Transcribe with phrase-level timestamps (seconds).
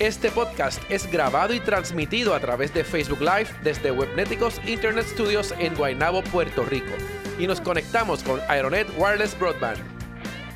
[0.00, 5.54] Este podcast es grabado y transmitido a través de Facebook Live desde Webneticos Internet Studios
[5.60, 6.90] en Guaynabo, Puerto Rico.
[7.38, 9.78] Y nos conectamos con Aeronet Wireless Broadband.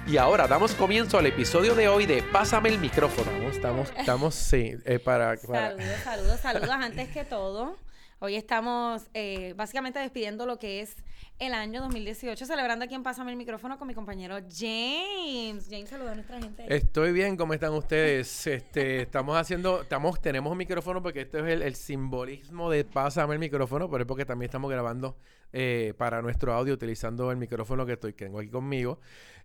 [0.09, 3.31] Y ahora damos comienzo al episodio de hoy de Pásame el micrófono.
[3.49, 6.71] Estamos, estamos, sí, eh, para, Saludos, saludos, saludos.
[6.71, 7.77] Antes que todo,
[8.19, 10.97] hoy estamos eh, básicamente despidiendo lo que es
[11.39, 15.69] el año 2018, celebrando aquí en Pásame el micrófono con mi compañero James.
[15.71, 16.65] James, saluda a nuestra gente.
[16.69, 18.47] Estoy bien, ¿cómo están ustedes?
[18.47, 23.39] Este, estamos haciendo, estamos, tenemos un micrófono porque este es el, simbolismo de Pásame el
[23.39, 25.17] micrófono, pero es porque también estamos grabando
[25.53, 28.99] eh, para nuestro audio utilizando el micrófono que estoy que tengo aquí conmigo.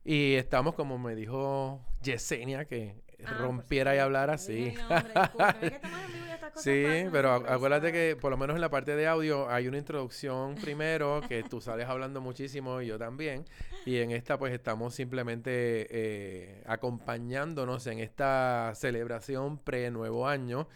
[0.04, 4.74] Y estamos, como me dijo Yesenia, que ah, rompiera y hablara así.
[6.56, 10.56] sí, pero acuérdate que por lo menos en la parte de audio hay una introducción
[10.56, 13.46] primero, que tú sales hablando muchísimo y yo también.
[13.86, 20.68] Y en esta pues estamos simplemente eh, acompañándonos en esta celebración pre-nuevo año.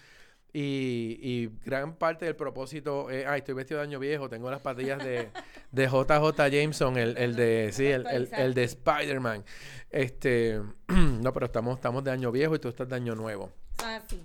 [0.59, 5.03] Y, gran parte del propósito es, ay, estoy vestido de año viejo, tengo las patillas
[5.03, 5.29] de,
[5.71, 9.43] de JJ Jameson, el, el de, sí, el, el, de Spider-Man.
[9.91, 13.51] Este, no, pero estamos, estamos de año viejo y tú estás de año nuevo.
[13.83, 14.19] Ah, sí.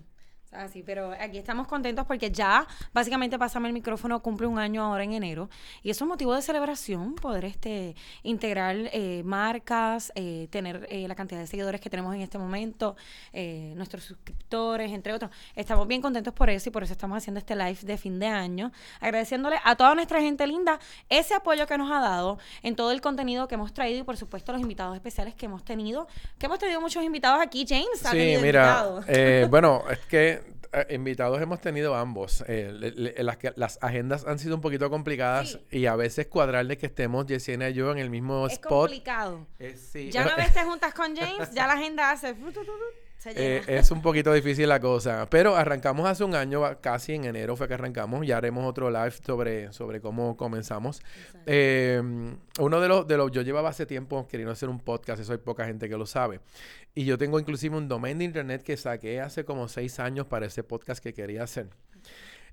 [0.55, 4.85] Ah, sí, pero aquí estamos contentos porque ya básicamente Pásame el micrófono cumple un año
[4.85, 5.49] ahora en enero
[5.83, 11.15] y eso es motivo de celebración, poder este integrar eh, marcas, eh, tener eh, la
[11.15, 12.97] cantidad de seguidores que tenemos en este momento,
[13.75, 15.31] nuestros suscriptores, entre otros.
[15.57, 18.27] Estamos bien contentos por eso y por eso estamos haciendo este live de fin de
[18.27, 22.93] año, agradeciéndole a toda nuestra gente linda ese apoyo que nos ha dado en todo
[22.93, 26.07] el contenido que hemos traído y por supuesto los invitados especiales que hemos tenido,
[26.39, 28.03] que hemos tenido muchos invitados aquí, James.
[28.11, 28.85] Sí, mira,
[29.49, 30.42] bueno, es que
[30.73, 32.45] eh, invitados hemos tenido ambos.
[32.49, 37.27] Eh, las, las agendas han sido un poquito complicadas y a veces cuadrarle que estemos
[37.27, 38.89] Yesenia y yo en el mismo es spot.
[38.89, 39.47] complicado.
[40.11, 42.35] Ya una vez te juntas con James, ya la agenda hace...
[43.25, 45.27] Eh, es un poquito difícil la cosa.
[45.31, 48.27] Pero arrancamos hace un año, casi en enero fue que arrancamos.
[48.27, 51.03] Ya haremos otro live sobre, sobre cómo comenzamos.
[51.47, 55.33] Em, uno de los, de los, yo llevaba hace tiempo queriendo hacer un podcast, eso
[55.33, 56.41] hay poca gente que lo sabe.
[56.95, 60.47] Y yo tengo inclusive un domain de internet que saqué hace como seis años para
[60.47, 61.69] ese podcast que quería hacer.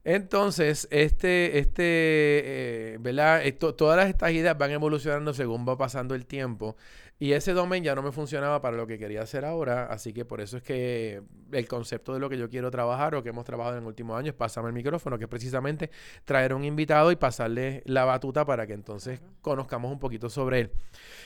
[0.05, 3.43] Entonces, este, este, eh, ¿verdad?
[3.57, 6.77] todas las, estas ideas van evolucionando según va pasando el tiempo.
[7.21, 10.23] Y ese domain ya no me funcionaba para lo que quería hacer ahora, así que
[10.23, 11.21] por eso es que
[11.51, 14.15] el concepto de lo que yo quiero trabajar o que hemos trabajado en el último
[14.15, 15.91] año es pasarme el micrófono, que es precisamente
[16.23, 20.71] traer un invitado y pasarle la batuta para que entonces conozcamos un poquito sobre él.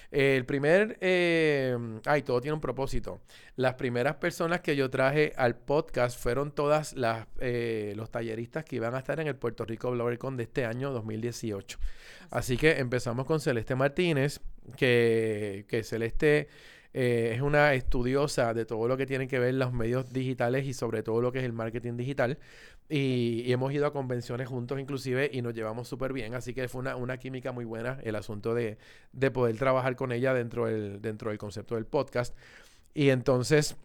[0.09, 3.21] el primer, eh, ay, todo tiene un propósito.
[3.55, 8.77] Las primeras personas que yo traje al podcast fueron todas las, eh, los talleristas que
[8.77, 11.77] iban a estar en el Puerto Rico BloggerCon de este año 2018.
[12.31, 14.41] Así que empezamos con Celeste Martínez
[14.77, 16.47] que, Celeste
[16.93, 20.73] eh, es una estudiosa de todo lo que tiene que ver los medios digitales y
[20.73, 22.39] sobre todo lo que es el marketing digital.
[22.89, 26.35] Y, hemos ido a convenciones juntos inclusive y nos llevamos súper bien.
[26.35, 28.77] Así que fue una, una, química muy buena el asunto de,
[29.13, 32.35] de, poder trabajar con ella dentro del, dentro del concepto del podcast.
[32.93, 33.75] Y entonces...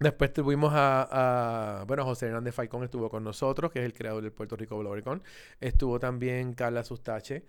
[0.00, 4.32] Después tuvimos a, bueno, José Hernández Falcón estuvo con nosotros, que es el creador del
[4.32, 5.22] Puerto Rico BloggerCon.
[5.60, 7.44] Estuvo también Carla Sustache,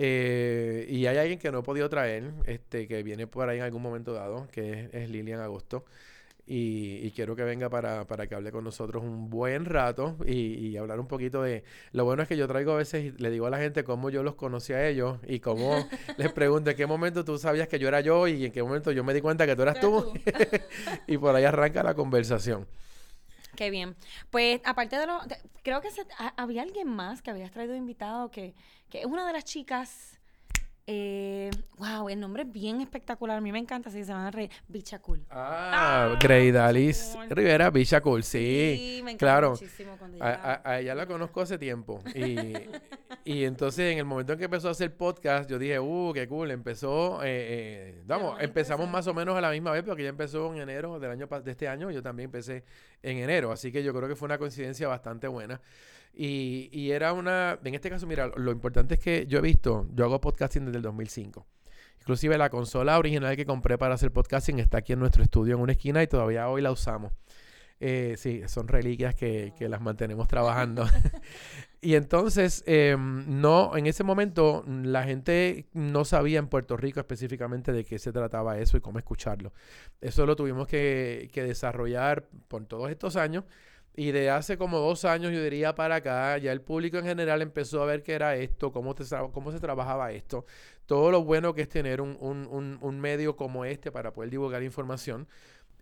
[0.00, 3.64] eh, y hay alguien que no he podido traer, este, que viene por ahí en
[3.64, 5.84] algún momento dado, que es, Lilian Agosto.
[6.46, 11.08] Y, quiero que venga para, que hable con nosotros un buen rato y, hablar un
[11.08, 11.64] poquito de...
[11.90, 14.08] Lo bueno es que yo traigo a veces y le digo a la gente cómo
[14.08, 15.76] yo los conocí a ellos y cómo
[16.16, 18.92] les pregunto en qué momento tú sabías que yo era yo y en qué momento
[18.92, 20.12] yo me di cuenta que tú eras tú.
[21.08, 22.68] y por ahí arranca la conversación.
[23.56, 23.96] Qué bien.
[24.30, 25.20] Pues aparte de lo...
[25.62, 25.88] creo que
[26.36, 28.54] había alguien más que habías traído invitado que
[28.90, 30.17] que es una de las chicas.
[30.90, 33.36] Eh, wow, el nombre es bien espectacular.
[33.36, 34.48] A mí me encanta, así se llama Rey.
[34.68, 35.20] Bicha Cool.
[35.28, 39.02] Ah, ah Dalis Rivera, Bicha Cool, sí.
[39.04, 39.50] me encanta claro.
[39.50, 42.02] muchísimo cuando a, a, ella la conozco hace tiempo.
[42.14, 42.38] Y,
[43.26, 46.26] y entonces, en el momento en que empezó a hacer podcast, yo dije, uh, qué
[46.26, 46.50] cool.
[46.50, 50.54] Empezó, eh, eh vamos, empezamos más o menos a la misma vez, porque ella empezó
[50.54, 51.90] en enero del año de este año.
[51.90, 52.64] Yo también empecé
[53.02, 53.52] en enero.
[53.52, 55.60] Así que yo creo que fue una coincidencia bastante buena.
[56.12, 59.86] Y, y era una, en este caso, mira, lo importante es que yo he visto,
[59.94, 61.46] yo hago podcasting desde el 2005.
[62.00, 65.60] Inclusive la consola original que compré para hacer podcasting está aquí en nuestro estudio en
[65.60, 67.12] una esquina y todavía hoy la usamos.
[67.80, 70.84] Eh, sí, son reliquias que, que las mantenemos trabajando.
[71.80, 77.72] y entonces, em, no, en ese momento la gente no sabía en Puerto Rico específicamente
[77.72, 79.52] de qué se trataba eso y cómo escucharlo.
[80.00, 83.44] Eso lo tuvimos que, que desarrollar por todos estos años.
[83.96, 87.42] Y de hace como dos años, yo diría para acá, ya el público en general
[87.42, 90.46] empezó a ver qué era esto, cómo, te, cómo se trabajaba esto,
[90.86, 94.62] todo lo bueno que es tener un, un, un, medio como este para poder divulgar
[94.62, 95.26] información.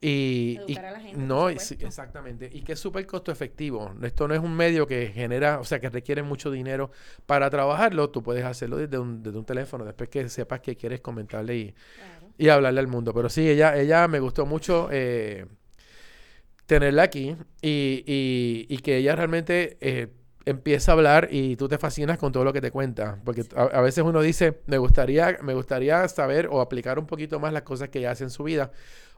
[0.01, 2.51] Y, Educar a la gente, no, exactamente.
[2.53, 3.95] Y que es súper costo efectivo.
[4.03, 6.91] Esto no es un medio que genera, o sea, que requiere mucho dinero
[7.25, 8.11] para trabajarlo.
[8.11, 11.75] Tú puedes hacerlo desde un, desde un teléfono, después que sepas que quieres comentarle y,
[12.39, 13.15] y hablarle al mundo.
[13.15, 14.89] Pero sí, ella, ella me gustó mucho.
[14.91, 15.47] Eh,
[16.67, 18.05] tenerla aquí y,
[18.69, 20.09] y, que ella realmente eh,
[20.45, 23.19] empieza a hablar y tú te fascinas con todo lo que te cuenta.
[23.25, 27.53] Porque a, veces uno dice, me gustaría, me gustaría saber o aplicar un poquito más
[27.53, 28.73] las cosas que ella hace en su vida.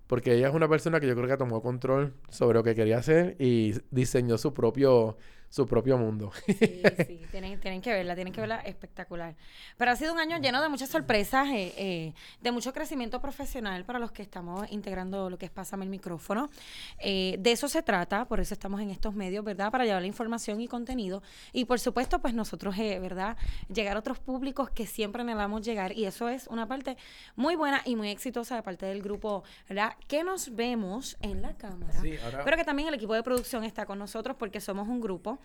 [0.06, 2.98] Porque ella es una persona que yo creo que tomó control sobre lo que quería
[2.98, 5.18] hacer y diseñó su propio
[5.48, 6.30] su propio mundo.
[6.46, 9.34] Sí, sí, tienen, tienen, que verla, tienen que verla espectacular.
[9.76, 13.84] Pero ha sido un año lleno de muchas sorpresas, eh, eh, de mucho crecimiento profesional
[13.84, 16.50] para los que estamos integrando lo que es Pásame el micrófono.
[16.98, 19.72] Eh, de eso se trata, por eso estamos en estos medios, ¿verdad?
[19.72, 21.22] Para llevar la información y contenido.
[21.52, 23.36] Y por supuesto, pues nosotros, ¿verdad?
[23.72, 25.92] Llegar a otros públicos que siempre anhelamos llegar.
[25.96, 26.96] Y eso es una parte
[27.34, 29.94] muy buena y muy exitosa de parte del grupo, ¿verdad?
[30.06, 32.00] Que nos vemos en la cámara.
[32.00, 35.37] Sí, Pero que también el equipo de producción está con nosotros porque somos un grupo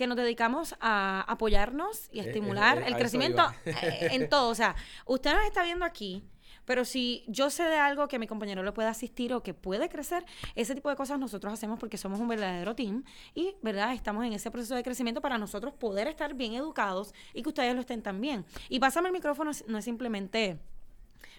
[0.00, 4.48] que nos dedicamos a apoyarnos y a eh, estimular eh, el crecimiento eh, en todo.
[4.48, 4.74] O sea,
[5.04, 6.24] usted nos está viendo aquí,
[6.64, 9.90] pero si yo sé de algo que mi compañero le puede asistir o que puede
[9.90, 10.24] crecer,
[10.54, 13.04] ese tipo de cosas nosotros hacemos porque somos un verdadero team
[13.34, 13.92] y, ¿verdad?
[13.92, 17.74] Estamos en ese proceso de crecimiento para nosotros poder estar bien educados y que ustedes
[17.74, 18.46] lo estén también.
[18.70, 20.58] Y pásame el micrófono no es simplemente...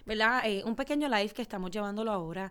[0.04, 0.42] ¿verdad?
[0.64, 2.50] un pequeño live que estamos llevándolo ahora,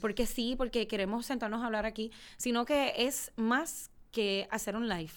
[0.00, 4.88] porque sí, porque queremos sentarnos a hablar aquí, sino que es más que hacer un
[4.88, 5.12] live.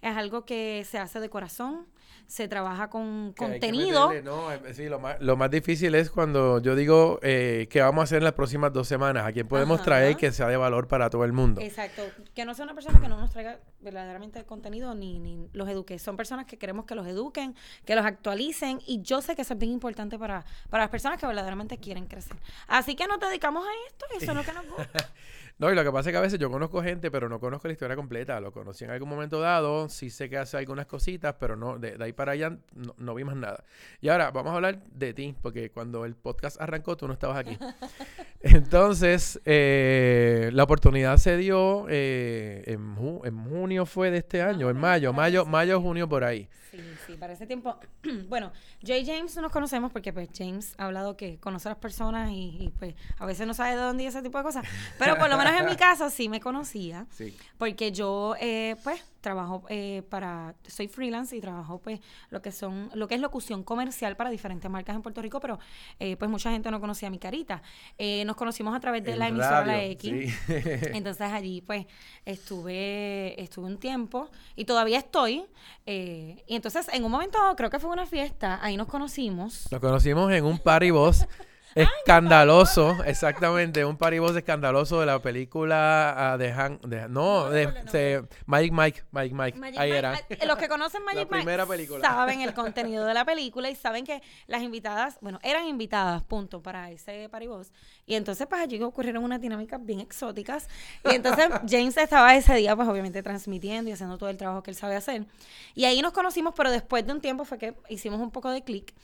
[0.00, 1.88] Es algo que se hace de corazón,
[2.28, 4.12] se trabaja con contenido.
[4.22, 8.02] no, eh, sí, lo más, lo más difícil es cuando yo digo eh, que vamos
[8.02, 10.86] a hacer en las próximas dos semanas, a quién podemos traer que sea de valor
[10.86, 11.60] para todo el mundo.
[11.60, 12.02] Exacto,
[12.32, 15.68] que no sea una persona que no nos traiga verdaderamente el contenido ni, ni los
[15.68, 15.98] eduque.
[15.98, 17.54] Son personas que queremos que los eduquen,
[17.84, 21.18] que los actualicen y yo sé que eso es bien importante para, para las personas
[21.18, 22.36] que verdaderamente quieren crecer.
[22.66, 25.10] Así que nos dedicamos a esto y eso es lo que nos gusta.
[25.58, 27.66] No, y lo que pasa es que a veces yo conozco gente, pero no conozco
[27.66, 28.38] la historia completa.
[28.40, 31.96] Lo conocí en algún momento dado, sí sé que hace algunas cositas, pero no de,
[31.98, 33.64] ahí para allá no, no, vi más nada.
[34.00, 37.38] Y ahora vamos a hablar de ti, porque cuando el podcast arrancó tú no estabas
[37.38, 37.58] aquí.
[38.40, 44.76] Entonces, eh, la oportunidad se dio eh, en, en, junio fue de este año, en
[44.76, 46.48] mayo, mayo, mayo, junio por ahí.
[46.70, 47.76] Sí, sí, para ese tiempo.
[48.28, 51.78] bueno, yo y James nos conocemos porque pues James ha hablado que conoce a las
[51.78, 54.64] personas y, pues a veces no sabe de dónde y ese tipo de cosas.
[54.98, 57.06] Pero por lo menos en mi caso sí me conocía.
[57.10, 57.36] Sí.
[57.56, 62.90] Porque yo eh, pues trabajo eh, para, soy freelance y trabajo pues lo que son,
[62.94, 65.58] lo que es locución comercial para diferentes marcas en Puerto Rico, pero
[66.00, 67.60] eh, pues mucha gente no conocía mi carita.
[67.98, 70.34] Eh, nos conocimos a través de la emisora La X.
[70.48, 71.84] Entonces allí pues
[72.24, 75.44] estuve, estuve un tiempo y todavía estoy.
[75.84, 79.70] y entonces en un momento, creo que fue una fiesta, ahí nos conocimos.
[79.70, 81.26] Nos conocimos en un party boss
[81.74, 88.72] escandaloso, exactamente, un paribos escandaloso de la película uh, de, Han, de, no, de, Mike
[88.72, 90.18] Mike, Mike Mike, ahí era.
[90.28, 94.22] Eh, los que conocen Magic Mike saben el contenido de la película y saben que
[94.46, 97.72] las invitadas, bueno, eran invitadas, punto, para ese paribos.
[98.06, 100.68] Y entonces pues allí ocurrieron unas dinámicas bien exóticas
[101.04, 104.70] y entonces James estaba ese día pues obviamente transmitiendo y haciendo todo el trabajo que
[104.70, 105.26] él sabe hacer.
[105.74, 108.62] Y ahí nos conocimos, pero después de un tiempo fue que hicimos un poco de
[108.62, 108.94] clic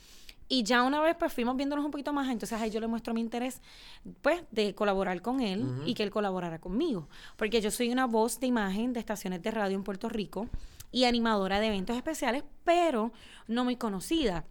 [0.47, 3.13] y ya una vez pues fuimos viéndonos un poquito más, entonces ahí yo le muestro
[3.13, 3.61] mi interés
[4.21, 8.39] pues de colaborar con él y que él colaborara conmigo, porque yo soy una voz
[8.39, 10.47] de imagen de estaciones de radio en Puerto Rico
[10.91, 13.11] y animadora de eventos especiales, pero
[13.47, 14.45] no muy conocida.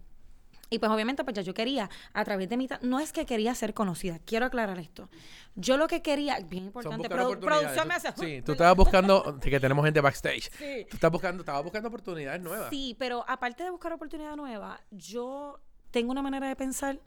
[0.69, 2.67] Y pues obviamente pues ya yo quería, a través de mi...
[2.81, 5.09] No es que quería ser conocida, quiero aclarar esto.
[5.55, 8.11] Yo lo que quería, bien importante, producción me hace...
[8.17, 10.51] Sí, tú estabas buscando, que tenemos gente backstage.
[10.51, 10.85] Sí.
[10.89, 12.69] Tú estás buscando, estabas buscando oportunidades nuevas.
[12.69, 15.59] Sí, pero aparte de buscar oportunidades nuevas, yo
[15.95, 16.99] tengo una manera de pensar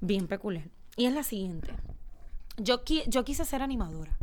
[0.00, 0.64] bien peculiar.
[0.96, 1.72] Y es la siguiente.
[2.56, 4.18] Yo, yo quise ser animadora.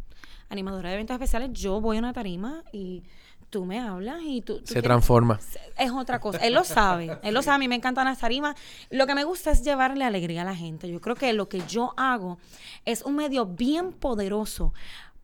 [0.49, 1.51] Animadora de eventos especiales.
[1.53, 3.03] Yo voy a una tarima y
[3.49, 4.59] tú me hablas y tú...
[4.65, 5.39] Se transforma.
[5.77, 6.39] Es otra cosa.
[6.39, 7.17] Él lo sabe.
[7.23, 7.55] Él lo sabe.
[7.55, 8.57] A mí me encantan las tarimas.
[8.89, 10.91] Lo que me gusta es llevarle alegría a la gente.
[10.91, 12.39] Yo creo que lo que yo hago
[12.83, 14.73] es un medio bien poderoso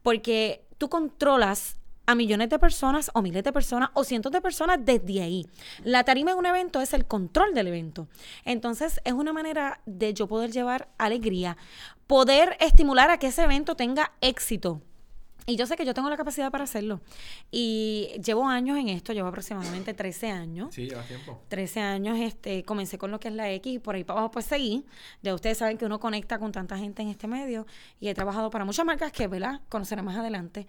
[0.03, 1.75] porque tú controlas
[2.05, 5.45] a millones de personas o miles de personas o cientos de personas desde ahí.
[5.83, 8.07] La tarima en un evento es el control del evento.
[8.43, 11.57] Entonces es una manera de yo poder llevar alegría,
[12.07, 14.81] poder estimular a que ese evento tenga éxito.
[15.47, 17.01] Y yo sé que yo tengo la capacidad para hacerlo.
[17.51, 20.73] Y llevo años en esto, llevo aproximadamente 13 años.
[20.73, 21.39] Sí, lleva tiempo.
[21.49, 24.31] 13 años, este, comencé con lo que es la X y por ahí para abajo
[24.31, 24.85] pues seguí.
[25.21, 27.67] Ya ustedes saben que uno conecta con tanta gente en este medio
[27.99, 29.61] y he trabajado para muchas marcas que, ¿verdad?
[29.69, 30.65] Conoceré más adelante.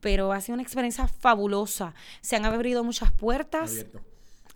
[0.00, 1.94] Pero ha sido una experiencia fabulosa.
[2.20, 3.70] Se han abierto muchas puertas.
[3.72, 4.00] Abierto.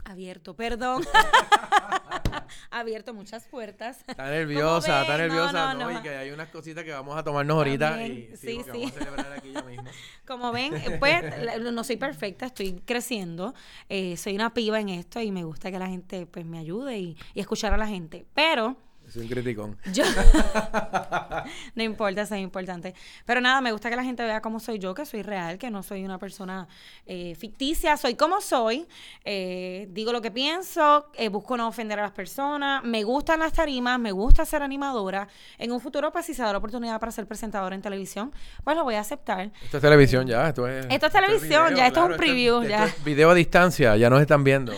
[0.05, 1.05] Abierto, perdón.
[2.71, 3.99] abierto muchas puertas.
[4.07, 5.75] Está nerviosa, está nerviosa.
[5.75, 5.99] no, No, no.
[5.99, 7.91] y que hay unas cositas que vamos a tomarnos ahorita.
[7.91, 8.79] También, Y, sí, porque sí.
[8.79, 9.85] Vamos a celebrar aquí ya mismo.
[10.27, 11.23] Como ven, eh, pues
[11.61, 13.55] no soy perfecta, estoy creciendo,
[13.89, 16.99] eh, soy una piba en esto y me gusta que la gente pues me ayude
[16.99, 18.27] y, y escuchar a la gente.
[18.35, 18.77] Pero
[19.13, 19.77] Soy un criticón.
[19.93, 20.05] yo
[21.75, 22.95] no importa, eso es importante.
[23.27, 25.71] Pero nada, me gusta que la gente vea cómo soy yo, que soy real, que
[25.71, 26.67] no soy una persona
[27.05, 28.87] eh, ficticia, soy como soy,
[29.25, 33.53] eh, digo lo que pienso, eh, busco no ofender a las personas, me gustan las
[33.53, 35.29] tarimas, me gusta ser animadora.
[35.59, 38.33] En un futuro, pues si se da la oportunidad para ser presentadora en televisión,
[38.65, 39.51] pues lo voy a aceptar.
[39.63, 40.49] Esto es televisión ya.
[40.49, 42.85] Esto es, Esto es televisión, ya, esto es un preview, esto ya.
[42.87, 44.73] es video a distancia, ya nos están viendo.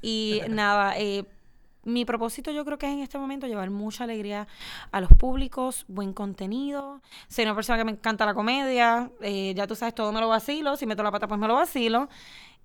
[0.00, 1.24] Y nada, eh,
[1.84, 4.46] mi propósito yo creo que es en este momento llevar mucha alegría
[4.92, 7.00] a los públicos, buen contenido.
[7.28, 10.28] Soy una persona que me encanta la comedia, eh, ya tú sabes, todo me lo
[10.28, 12.08] vacilo, si meto la pata pues me lo vacilo.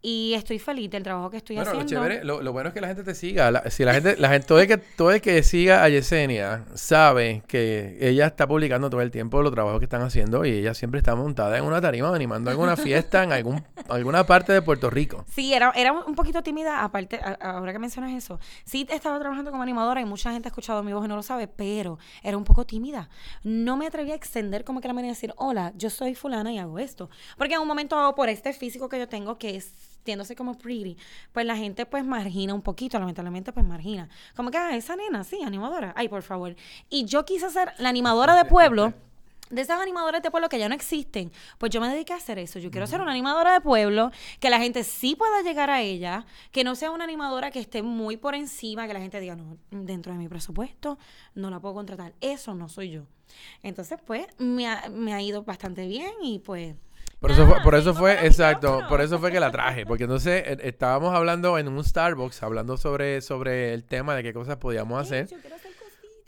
[0.02, 2.04] Y estoy feliz del trabajo que estoy Bueno, lo haciendo.
[2.06, 3.50] chévere, lo, lo bueno es que la gente te siga.
[3.50, 6.64] La- si la gente, la gente, todo el que, todo el que siga a Yesenia
[6.76, 10.76] sabe que ella está publicando todo el tiempo los trabajos que están haciendo y ella
[10.76, 14.90] siempre está montada en una tarima animando alguna fiesta en algún, alguna parte de Puerto
[14.90, 15.26] Rico.
[15.28, 18.40] Sí, era, era un poquito tímida, aparte, a- ahora que mencionas eso.
[18.64, 21.24] Sí, estaba trabajando como animadora y mucha gente ha escuchado mi voz y no lo
[21.24, 23.10] sabe, pero era un poco tímida.
[23.44, 26.52] No me atrevía a extender como que la manera de decir, hola, yo soy fulana
[26.52, 27.10] y hago esto.
[27.38, 29.72] Porque en un momento dado, por este físico que yo tengo, que es
[30.04, 30.98] tiéndose como pretty,
[31.34, 34.08] pues la gente pues margina un poquito, lamentablemente pues margina.
[34.36, 35.94] Como que, ah, esa nena, sí, animadora.
[35.96, 36.56] Ay, por favor.
[36.90, 38.94] Y yo quise ser la animadora de pueblo
[39.56, 42.38] de esas animadoras de pueblo que ya no existen, pues yo me dediqué a hacer
[42.40, 42.60] eso.
[42.60, 46.26] Yo quiero ser una animadora de pueblo, que la gente sí pueda llegar a ella,
[46.52, 49.58] que no sea una animadora que esté muy por encima, que la gente diga, no,
[49.72, 50.98] dentro de mi presupuesto
[51.34, 52.14] no la puedo contratar.
[52.22, 53.04] Eso no soy yo.
[53.64, 56.76] Entonces, pues, me ha, me ha ido bastante bien y pues...
[57.20, 60.44] Por eso fue, por eso fue, exacto, por eso fue que la traje, porque entonces
[60.46, 65.02] eh, estábamos hablando en un Starbucks, hablando sobre, sobre el tema de qué cosas podíamos
[65.02, 65.28] hacer.
[65.28, 65.72] Yo quiero hacer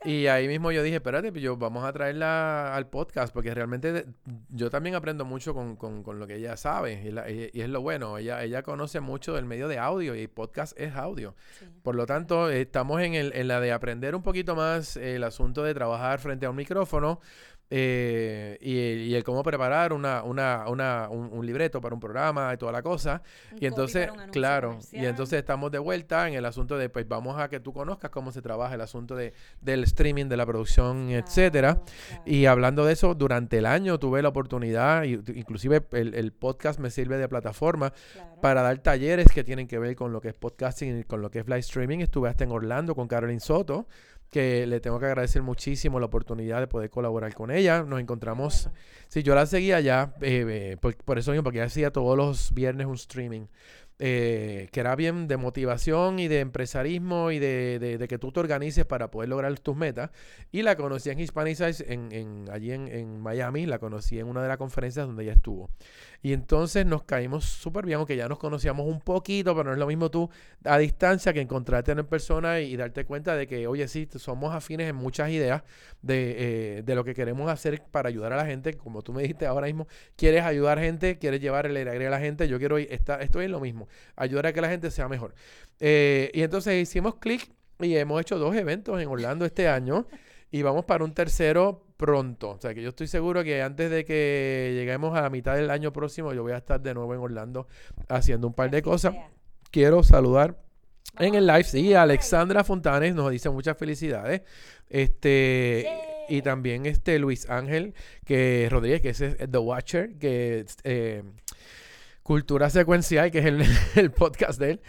[0.05, 3.91] Y ahí mismo yo dije, espérate, pues yo vamos a traerla al podcast, porque realmente
[3.91, 4.05] de-
[4.49, 7.61] yo también aprendo mucho con, con- con lo que ella sabe, y, la- y- y
[7.61, 11.35] es lo bueno, ella, ella conoce mucho del medio de audio, y podcast es audio.
[11.59, 11.65] Sí.
[11.81, 15.63] Por lo tanto, estamos en, el, en la de aprender un poquito más el asunto
[15.63, 17.19] de trabajar frente a un micrófono
[17.69, 21.99] eh, y, el- y el cómo preparar una, una, una- un, un libreto para un
[21.99, 23.21] programa y toda la cosa.
[23.51, 27.39] Un Y entonces, claro, y entonces estamos de vuelta en el asunto de, pues vamos
[27.39, 31.09] a que tú conozcas cómo se trabaja el asunto de, del streaming, de la producción,
[31.09, 31.75] etcétera.
[31.75, 32.21] Claro, claro.
[32.25, 36.79] Y hablando de eso, durante el año tuve la oportunidad, y inclusive el, el podcast
[36.79, 38.41] me sirve de plataforma Claro.
[38.41, 41.29] para dar talleres que tienen que ver con lo que es podcasting y con lo
[41.29, 41.99] que es live streaming.
[41.99, 43.87] Estuve hasta en Orlando con Caroline Soto,
[44.29, 47.83] que le tengo que agradecer muchísimo la oportunidad de poder colaborar con ella.
[47.83, 48.79] Nos encontramos, Bueno.
[49.07, 52.17] sí, yo la seguía ya, eh, eh, por, por eso mismo, porque ella hacía todos
[52.17, 53.47] los viernes un streaming.
[53.99, 58.31] eh, que era bien de motivación y de empresarismo y de, de- de que tú
[58.31, 60.11] te organices para poder lograr tus metas.
[60.51, 64.43] Y la conocí en Hispanicize, en, en, allí en, en Miami, la conocí en una
[64.43, 65.71] de las conferencias donde ella estuvo.
[66.21, 69.79] Y entonces nos caímos súper bien, aunque ya nos conocíamos un poquito, pero no es
[69.79, 70.29] lo mismo tú
[70.63, 74.89] a distancia que encontrarte en persona y, darte cuenta de que, oye, sí, somos afines
[74.89, 75.63] en muchas ideas
[76.01, 78.73] de, eh, de lo que queremos hacer para ayudar a la gente.
[78.75, 82.19] Como tú me dijiste ahora mismo, quieres ayudar gente, quieres llevar el alegría a la
[82.19, 82.47] gente.
[82.47, 85.33] Yo quiero, estar, estoy en lo mismo, ayudar a que la gente sea mejor.
[85.79, 90.07] Eh, y entonces hicimos clic y hemos hecho dos eventos en Orlando este año.
[90.51, 92.51] Y vamos para un tercero pronto.
[92.51, 95.69] O sea que yo estoy seguro que antes de que lleguemos a la mitad del
[95.69, 97.67] año próximo, yo voy a estar de nuevo en Orlando
[98.07, 99.13] haciendo un par de Así cosas.
[99.13, 99.29] sea.
[99.71, 100.57] Quiero saludar
[101.19, 102.03] en el live, sí, a.
[102.03, 104.41] Alexandra Fontanes nos dice muchas felicidades.
[104.89, 105.87] Este,
[106.29, 107.93] y también este Luis Ángel
[108.25, 111.23] que Rodríguez, que ese es The Watcher, que eh,
[112.23, 113.63] Cultura Secuencial, que es el,
[113.95, 114.81] el podcast de él,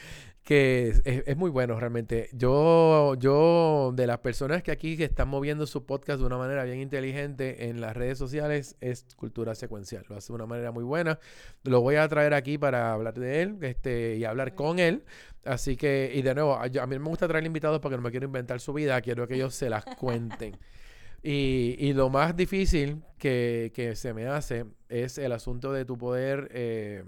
[0.49, 2.31] que es, es- muy bueno realmente.
[2.33, 6.65] Yo, yo, de las personas que aquí que están moviendo su podcast de una manera
[6.65, 10.07] bien inteligente en las redes sociales, es Cultura Secuencial.
[10.09, 11.19] Lo hace de una manera muy buena.
[11.65, 15.05] Lo voy a traer aquí para hablar de él este, y hablar con él.
[15.45, 18.03] Así que, y de nuevo, a, yo- a mí me gusta traer invitados porque no
[18.03, 20.57] me quiero inventar su vida, quiero que ellos se las cuenten.
[21.21, 25.99] Y, y lo más difícil que, que se me hace es el asunto de tu
[25.99, 27.03] poder eh,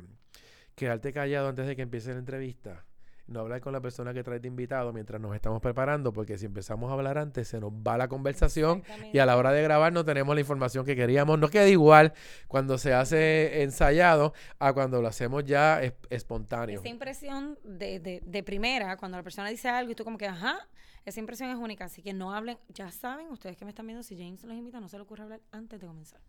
[0.74, 2.84] quedarte callado antes de que empiece la entrevista.
[3.30, 6.46] No hablar con la persona que trae de invitado mientras nos estamos preparando, porque si
[6.46, 8.82] empezamos a hablar antes se nos va la conversación
[9.12, 11.38] y a la hora de grabar no tenemos la información que queríamos.
[11.38, 12.12] No queda igual
[12.48, 16.80] cuando se hace ensayado a cuando lo hacemos ya espontáneo.
[16.80, 20.26] Esa impresión de, de, de primera, cuando la persona dice algo y tú como que,
[20.26, 20.58] ajá,
[21.04, 21.84] esa impresión es única.
[21.84, 24.80] Así que no hablen, ya saben, ustedes que me están viendo, si James los invita,
[24.80, 26.20] no se le ocurre hablar antes de comenzar.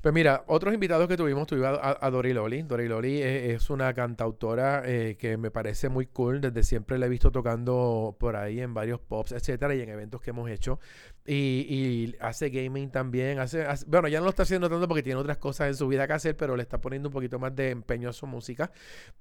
[0.00, 2.62] Pues mira, otros invitados que tuvimos, tuvimos a, a Dori Loli.
[2.62, 6.40] Dori Loli es, una cantautora eh, que me parece muy cool.
[6.40, 10.20] Desde siempre la he visto tocando por ahí en varios pops, etcétera, y en eventos
[10.20, 10.78] que hemos hecho.
[11.26, 13.38] Y, hace gaming también.
[13.38, 16.06] Hace, bueno, ya no lo está haciendo tanto porque tiene otras cosas en su vida
[16.06, 18.70] que hacer, pero le está poniendo un poquito más de empeño a su música.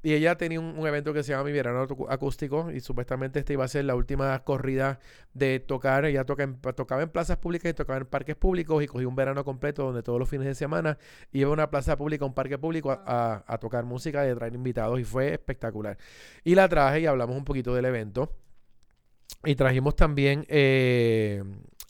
[0.04, 3.66] Y ella tenía un, evento que se llama Mi Verano Acústico y supuestamente esta iba
[3.66, 5.00] a ser la última corrida
[5.34, 6.06] de tocar.
[6.06, 9.44] Ella toca tocaba en plazas públicas y tocaba en parques públicos y cogí un verano
[9.44, 10.98] completo donde todos los fines de semana
[11.32, 15.00] iba a una plaza pública, un parque público a, tocar música y a traer invitados
[15.00, 15.98] y fue espectacular.
[16.44, 18.32] Y la traje y hablamos un poquito del evento.
[19.46, 20.46] Y trajimos también...
[20.50, 21.44] Eh,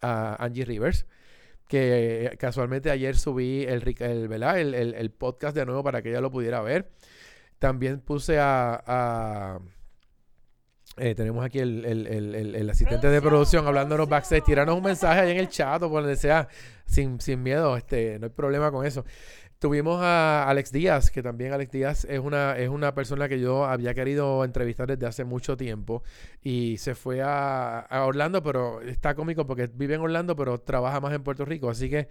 [0.05, 1.05] a Angie Rivers,
[1.67, 6.61] que casualmente ayer subí el, el, el, podcast de nuevo para que ella lo pudiera
[6.61, 6.91] ver.
[7.59, 9.59] También puse a...
[10.97, 14.43] Eh, tenemos aquí el, asistente de producción hablándonos backstage.
[14.45, 16.47] Tiranos un mensaje ahí en el chat o por donde sea,
[16.85, 19.03] sin, sin miedo, este, no hay problema con eso.
[19.59, 23.65] Tuvimos a Alex Díaz, que también Alex Díaz es una, es una persona que yo
[23.65, 26.03] había querido entrevistar desde hace mucho tiempo
[26.43, 31.13] y se fue a, Orlando, pero está cómico porque vive en Orlando, pero trabaja más
[31.13, 32.09] en Puerto Rico, así que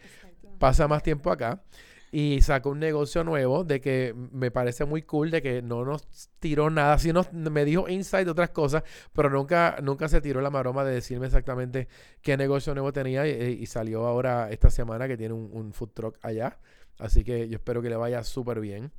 [0.59, 1.63] pasa más tiempo acá.
[2.11, 6.31] Y sacó un negocio nuevo de que me parece muy cool, de que no nos
[6.39, 10.51] tiró nada, sino me dijo insight de otras cosas, pero nunca, nunca se tiró la
[10.51, 11.89] maroma de decirme exactamente
[12.23, 16.19] qué negocio nuevo tenía y, salió ahora esta semana que tiene un, un food truck
[16.23, 16.59] allá.
[16.99, 18.93] Así que yo espero que le vaya súper bien.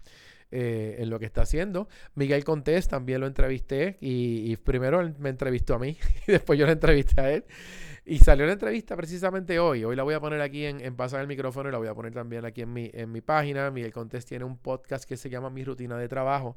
[0.52, 1.90] Eh, en lo que está haciendo.
[2.14, 5.98] Miguel Contés también lo entrevisté y, primero él me entrevistó a mí
[6.28, 7.46] y después yo lo entrevisté a él.
[8.06, 9.84] Y salió la entrevista precisamente hoy.
[9.84, 11.96] Hoy la voy a poner aquí en, en pasar el micrófono y la voy a
[11.96, 13.72] poner también aquí en mi, en mi página.
[13.72, 16.56] Miguel Contés tiene un podcast que se llama Mi Rutina de Trabajo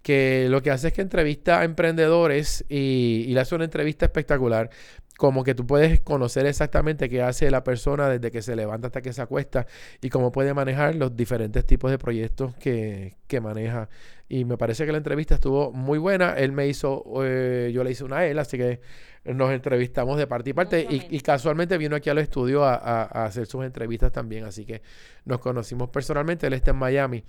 [0.00, 4.04] que lo que hace es que entrevista a emprendedores y, y, le hace una entrevista
[4.04, 4.68] espectacular
[5.16, 9.02] como que tú puedes conocer exactamente qué hace la persona desde que se levanta hasta
[9.02, 9.66] que se acuesta
[10.00, 13.88] y cómo puede manejar los diferentes tipos de proyectos que, que maneja.
[14.28, 16.32] Y me parece que la entrevista estuvo muy buena.
[16.32, 18.80] Él me hizo, eh, yo le hice una a él, así que
[19.24, 20.86] nos entrevistamos de parte y parte.
[20.90, 24.82] Y, casualmente vino aquí al estudio a, a, hacer sus entrevistas también, así que
[25.24, 26.46] nos conocimos personalmente.
[26.46, 27.24] Él está en Miami.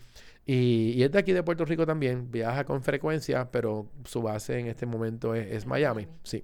[0.46, 4.60] Y, y, es de aquí de Puerto Rico también, viaja con frecuencia, pero su base
[4.60, 6.44] en este momento es, Miami, sí.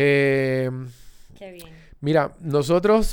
[0.00, 0.70] Eh,
[1.36, 1.66] Qué bien.
[2.00, 3.12] Mira, nosotros,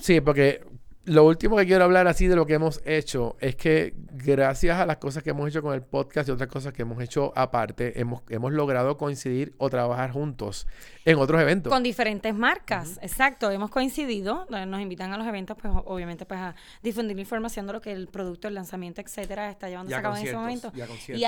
[0.00, 0.62] sí, porque
[1.06, 4.86] lo último que quiero hablar así de lo que hemos hecho es que gracias a
[4.86, 8.00] las cosas que hemos hecho con el podcast y otras cosas que hemos hecho aparte,
[8.00, 10.66] hemos, hemos logrado coincidir o trabajar juntos
[11.04, 11.70] en otros eventos.
[11.72, 13.50] Con diferentes marcas, exacto.
[13.50, 17.74] Hemos coincidido, nos invitan a los eventos, pues obviamente pues a difundir la información de
[17.74, 20.72] lo que el producto, el lanzamiento, etcétera, está llevando a cabo en ese momento.
[20.74, 21.20] Y a conciertos.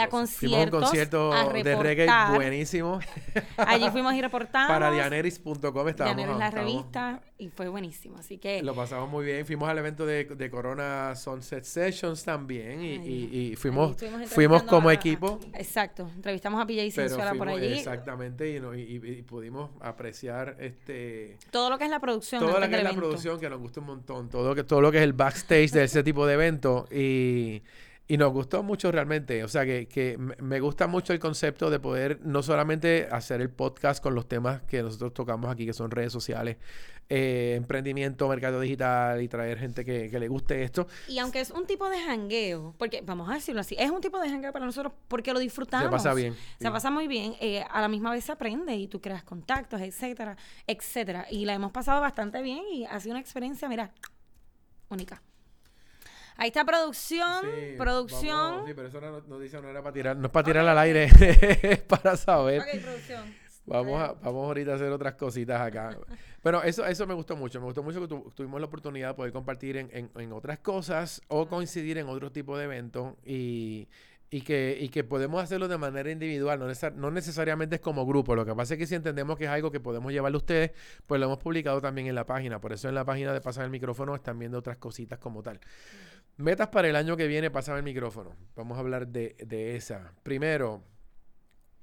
[0.42, 3.00] Y a concierto de reggae buenísimo.
[3.58, 4.68] Allí fuimos y reportamos.
[4.68, 6.16] Para dianeris.com estábamos.
[6.16, 8.62] Dianeris la revista y fue buenísimo, así que...
[8.62, 9.44] Lo pasamos muy bien.
[9.44, 13.96] Fuimos al evento de, de Corona Sunset Sessions también y, y, fuimos,
[14.26, 15.38] fuimos como equipo.
[15.52, 16.08] Exacto.
[16.14, 17.74] Entrevistamos a PJ Sensuala por allí.
[17.74, 21.36] Exactamente y, pudimos apreciar este...
[21.50, 22.40] Todo lo que es la producción.
[22.40, 24.30] Todo lo que es la producción que nos gusta un montón.
[24.30, 27.62] Todo, que, todo lo que es el backstage de ese tipo de evento y...
[28.08, 29.42] Y nos gustó mucho realmente.
[29.42, 33.50] O sea, que, que, me gusta mucho el concepto de poder no solamente hacer el
[33.50, 36.56] podcast con los temas que nosotros tocamos aquí, que son redes sociales,
[37.08, 40.88] eh, emprendimiento, mercado digital y traer gente que, le guste esto.
[41.06, 44.18] Y aunque es un tipo de jangueo, porque vamos a decirlo así, es un tipo
[44.18, 45.86] de jangueo para nosotros porque lo disfrutamos.
[45.86, 46.34] Se pasa bien.
[46.60, 47.36] Se pasa muy bien.
[47.40, 51.26] Eh, a la misma vez se aprende y tú creas contactos, etcétera, etcétera.
[51.30, 53.92] Y la hemos pasado bastante bien y ha sido una experiencia, mira,
[54.88, 55.22] única.
[56.36, 57.46] Ahí está producción,
[57.78, 58.66] producción.
[58.66, 59.00] sí, pero eso
[59.62, 61.04] no, era para tirar, no es para tirar al aire,
[61.62, 62.60] es para saber.
[62.60, 63.46] Ok, producción.
[63.66, 65.98] Vamos, a, vamos ahorita a hacer otras cositas acá.
[66.42, 67.58] bueno, eso, eso me gustó mucho.
[67.60, 71.48] Me gustó mucho que tuvimos la oportunidad de poder compartir en, en, otras cosas o
[71.48, 73.88] coincidir en otro tipo de eventos y,
[74.30, 78.36] y, que, y que podemos hacerlo de manera individual, no, no necesariamente es como grupo.
[78.36, 80.70] Lo que pasa es que si entendemos que es algo que podemos llevarle a ustedes,
[81.06, 82.60] pues lo hemos publicado también en la página.
[82.60, 85.58] Por eso en la página de Pasar el Micrófono están viendo otras cositas como tal.
[86.36, 88.36] Metas para el año que viene, Pasar el Micrófono.
[88.54, 90.12] Vamos a hablar de, de esa.
[90.22, 90.82] Primero,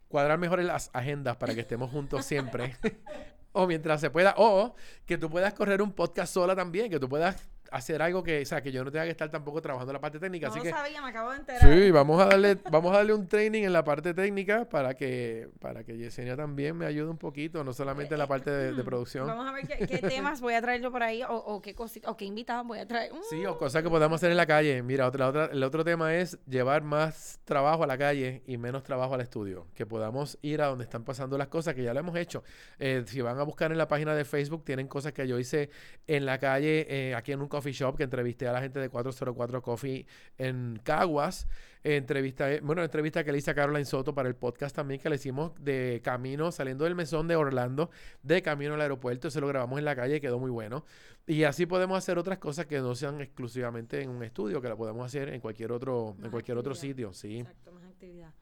[0.07, 2.77] cuadrar mejor en las agendas para que estemos juntos siempre.
[3.51, 4.35] o mientras se pueda.
[4.37, 8.41] O que tú puedas correr un podcast sola también, que tú puedas hacer algo que,
[8.41, 10.47] o sea, que yo no tenga que estar tampoco trabajando la parte técnica.
[10.47, 11.61] No así lo que sabía, me acabo de enterar.
[11.61, 15.49] Sí, vamos a darle, vamos a darle un training en la parte técnica para que,
[15.59, 18.83] para que Yesenia también me ayude un poquito, no solamente en la parte de, de
[18.83, 19.27] producción.
[19.27, 21.73] Vamos a ver qué, qué temas voy a traer yo por ahí o, o qué
[21.73, 23.11] cositas, o qué invitados voy a traer.
[23.11, 24.83] Mm, Sí, o cosas que podamos hacer en la calle.
[24.83, 28.83] Mira, otra, otra, el otro tema es llevar más trabajo a la calle y menos
[28.83, 29.65] trabajo al estudio.
[29.73, 32.43] Que podamos ir a donde están pasando las cosas, que ya lo hemos hecho.
[32.77, 35.69] Eh, si van a buscar en la página de Facebook, tienen cosas que yo hice
[36.05, 38.89] en la calle, eh, aquí en un coffee shop, que entrevisté a la gente de
[38.89, 40.05] 404 Coffee
[40.37, 41.47] en Caguas.
[41.81, 45.09] Entrevista, eh, bueno, entrevista que le hice a Caroline Soto para el podcast también que
[45.09, 47.89] le hicimos de camino, saliendo del mesón de Orlando,
[48.21, 49.29] de camino al aeropuerto.
[49.29, 50.85] Se lo grabamos en la calle y quedó muy bueno.
[51.25, 54.75] Y así podemos hacer otras cosas que no sean exclusivamente en un estudio, que la
[54.75, 57.13] podemos hacer en cualquier otro, en cualquier otro sitio.
[57.13, 57.39] Sí.
[57.39, 58.33] Exacto, más actividad.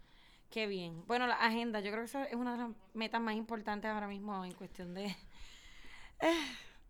[0.50, 1.06] Qué bien.
[1.06, 4.08] Bueno, la agenda, yo creo que eso es una de las metas más importantes ahora
[4.08, 5.06] mismo en cuestión de...
[5.06, 6.34] eh,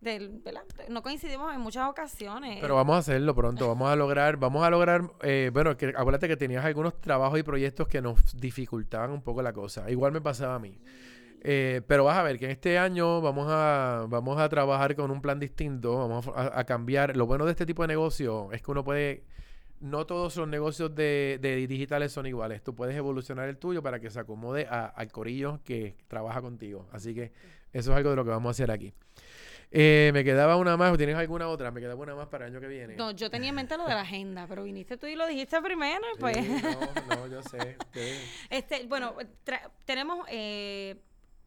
[0.02, 0.64] del, ¿verdad?
[0.88, 2.58] No coincidimos en muchas ocasiones.
[2.60, 6.28] Pero vamos a hacerlo pronto, vamos a lograr, vamos a lograr, eh, bueno, que acuérdate
[6.28, 9.90] que tenías algunos trabajos y proyectos que nos dificultaban un poco la cosa.
[9.90, 10.76] Igual me pasaba a mí.
[11.44, 15.10] Eh, pero vas a ver que en este año vamos a, vamos a trabajar con
[15.10, 17.16] un plan distinto, vamos a, cambiar.
[17.16, 19.24] Lo bueno de este tipo de negocio es que uno puede,
[19.80, 21.38] no todos los negocios de,
[21.68, 22.62] digitales son iguales.
[22.62, 26.86] Tú puedes evolucionar el tuyo para que se acomode al corillo que trabaja contigo.
[26.92, 27.32] Así que
[27.72, 28.92] eso es algo de lo que vamos a hacer aquí.
[29.74, 31.70] Eh, me quedaba una más, ¿tienes alguna otra?
[31.70, 32.94] Me quedaba una más para el año que viene.
[32.94, 35.60] No, yo tenía en mente lo de la agenda, pero viniste tú y lo dijiste
[35.62, 36.44] primero, y pues...
[36.44, 37.76] Sí, no, no, yo sé.
[37.94, 38.00] sí.
[38.50, 39.14] Este, bueno,
[39.46, 40.96] tra- tenemos eh,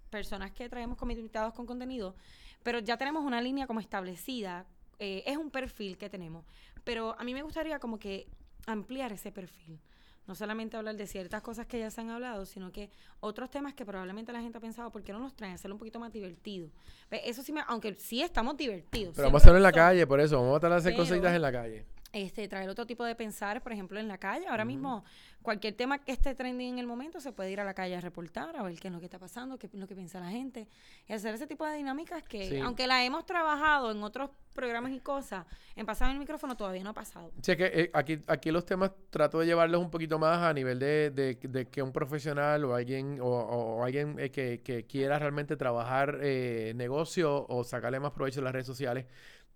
[0.09, 2.15] personas que traemos como invitados con contenido,
[2.63, 4.65] pero ya tenemos una línea como establecida.
[4.97, 6.45] eh, es un perfil que tenemos,
[6.83, 8.27] pero a mí me gustaría como que
[8.65, 9.79] ampliar ese perfil.
[10.27, 13.73] No solamente hablar de ciertas cosas que ya se han hablado, sino que otros temas
[13.75, 15.53] que probablemente la gente ha pensado, ¿por qué no los traen?
[15.53, 16.69] Hacerlo un poquito más divertido.
[17.11, 19.13] Ve, Eso sí me, aunque sí estamos divertidos.
[19.15, 20.38] Pero vamos a hacerlo en la calle, por eso.
[20.41, 21.85] Vamos a tratar de hacer Pero- cositas en la calle.
[22.15, 24.47] Este, traer otro tipo de pensar, por ejemplo, en la calle.
[24.47, 24.71] Ahora Ujú.
[24.71, 25.04] mismo,
[25.41, 27.99] cualquier tema que esté trending en el momento, se puede ir a la calle a
[28.01, 30.30] reportar, a ver qué es lo que está pasando, qué es lo que piensa la
[30.30, 30.67] gente,
[31.10, 32.60] y hacer ese tipo de dinámicas que, Sí.
[32.60, 36.91] aunque la hemos trabajado en otros programas y cosas, en pasar el micrófono todavía no
[36.91, 37.30] ha pasado.
[37.41, 40.54] Sí, es que eh, aquí, aquí los temas trato de llevarlos un poquito más a
[40.54, 44.86] nivel de, de- de que un profesional o alguien o, o alguien eh, que, que
[44.86, 49.06] quiera realmente trabajar eh, negocio o sacarle más provecho a las redes sociales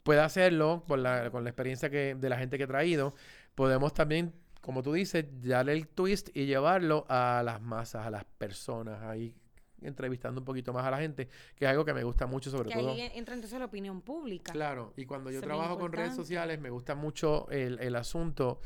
[0.04, 3.14] pueda hacerlo con la, con la experiencia que, de la gente que he traído.
[3.56, 8.26] Podemos también, como tú dices, darle el twist y llevarlo a las masas, a las
[8.26, 9.34] personas, ahí
[9.82, 12.70] entrevistando un poquito más a la gente, que es algo que me gusta mucho sobre
[12.70, 12.92] Que todo.
[12.92, 14.52] ahí entra entonces la opinión pública.
[14.52, 18.60] Claro, y cuando yo Eso trabajo con redes sociales me gusta mucho el, el asunto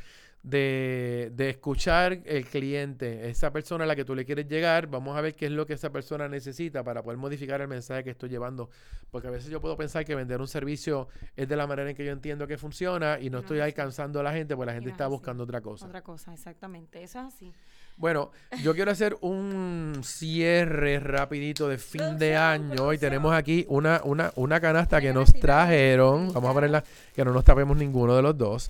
[0.43, 5.17] de, de escuchar el cliente, esa persona a la que tú le quieres llegar, vamos
[5.17, 8.09] a ver qué es lo que esa persona necesita para poder modificar el mensaje que
[8.11, 8.69] estoy llevando,
[9.09, 11.95] porque a veces yo puedo pensar que vender un servicio es de la manera en
[11.95, 14.67] que yo entiendo que funciona y no no estoy es alcanzando a la gente, porque
[14.67, 15.11] la gente no está así.
[15.11, 15.87] buscando otra cosa.
[15.87, 17.01] Otra cosa, exactamente.
[17.03, 17.55] Eso es así.
[17.97, 24.01] Bueno, yo quiero hacer un cierre rapidito de fin de año y tenemos aquí una,
[24.03, 26.33] una, una canasta que nos trajeron.
[26.33, 26.83] Vamos a ponerla,
[27.15, 28.69] que no nos tapemos ninguno de los dos.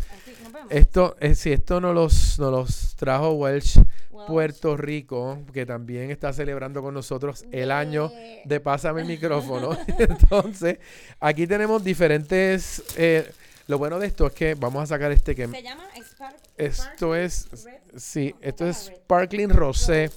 [0.70, 3.80] Esto, eh, si esto nos los, nos los trajo Welsh.
[4.28, 9.78] Puerto Rico, que también está celebrando con nosotros el año De- de Pásame el micrófono.
[10.00, 10.78] Entonces,
[11.20, 12.84] aquí tenemos diferentes...
[12.96, 13.30] eh,
[13.68, 15.48] lo bueno de esto es que vamos a sacar este que...
[15.48, 16.36] Se llama Spark.
[16.58, 17.48] Esto es,
[17.96, 18.92] sí, esto ¿cómo es?
[18.96, 20.12] Sparkling Rosé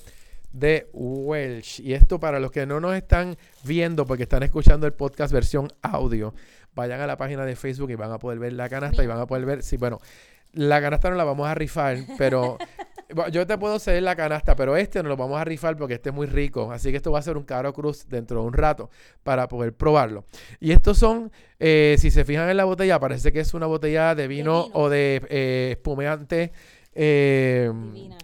[0.53, 1.81] de Welsh.
[1.81, 5.73] Y esto para los que no nos están viendo porque están escuchando el podcast versión
[5.83, 6.35] audio,
[6.75, 9.19] vayan a la página de Facebook y van a poder ver la canasta y van
[9.19, 10.01] a poder ver, sí, bueno,
[10.53, 12.59] la canasta no la vamos a rifar, pero
[13.31, 16.11] yo te puedo ceder la canasta, pero este no lo vamos a rifar porque este
[16.11, 16.73] es muy rico.
[16.73, 18.91] Así que esto va a ser un caro cruz dentro de un rato
[19.23, 20.25] para poder probarlo.
[20.61, 24.15] Y estos son, eh, si se fijan en la botella, parece que es una botella
[24.15, 24.75] de vino, vino.
[24.75, 26.53] o de eh, espumante.
[26.99, 27.71] eh,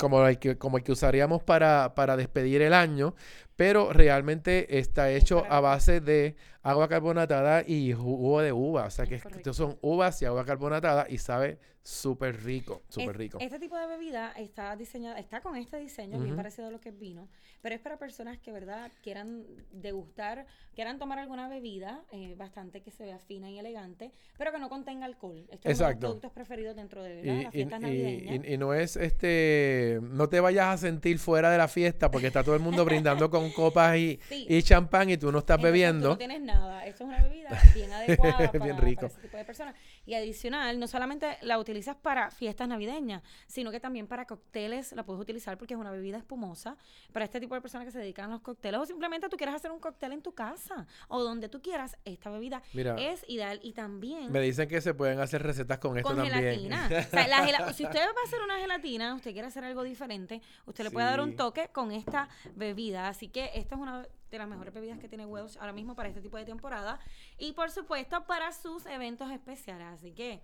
[0.00, 3.14] como, el que, como el que usaríamos para, para despedir el año,
[3.62, 8.86] pero realmente está hecho a base de agua carbonatada y jugo de uva.
[8.86, 12.94] O sea Es que estos son uvas y agua carbonatada y sabe súper rico, Es-
[12.94, 13.38] súper rico.
[13.40, 16.36] Este tipo de bebida está diseñada, está con este diseño, bien Ujú.
[16.36, 17.28] parecido a lo que es vino,
[17.60, 20.46] pero es para personas que, ¿verdad?, quieran degustar,
[20.76, 24.68] quieran tomar alguna bebida eh, bastante que se vea fina y elegante, pero que no
[24.68, 25.38] contenga alcohol.
[25.50, 25.92] Estos son Exacto.
[25.92, 27.34] los productos preferidos dentro de ¿verdad?
[27.40, 28.44] Y, las fiestas y- navideñas.
[28.46, 32.28] y- y no es este, no te vayas a sentir fuera de la fiesta porque
[32.28, 34.46] está todo el mundo brindando con copas y, Sí.
[34.48, 36.08] y champán y tú no estás Entonces, tú bebiendo.
[36.10, 36.86] no tienes nada.
[36.86, 39.00] Esto es una bebida bien adecuada Bien para, rico.
[39.02, 39.74] para ese tipo de personas.
[40.04, 45.04] Y adicional, no solamente la utilizas para fiestas navideñas, sino que también para cócteles la
[45.04, 46.76] puedes utilizar porque es una bebida espumosa.
[47.12, 49.54] Para este tipo de personas que se dedican a los cócteles o simplemente tú quieres
[49.54, 52.62] hacer un cóctel en tu casa o donde tú quieras, esta bebida
[52.98, 53.60] es ideal.
[53.62, 54.32] Y también...
[54.32, 56.86] Me dicen que se pueden hacer recetas con esto con gelatina.
[56.86, 60.84] o sea, si usted va a hacer una gelatina, usted quiere hacer algo diferente, usted
[60.84, 63.08] le puede dar un toque con esta bebida.
[63.08, 66.08] Así que esta es una de las mejores bebidas que tiene Welsh ahora mismo para
[66.08, 66.98] este tipo de temporada.
[67.38, 69.86] Y por supuesto para sus eventos especiales.
[69.88, 70.42] Así que